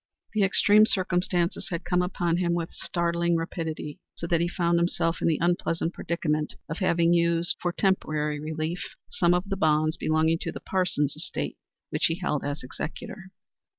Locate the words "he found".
4.41-4.79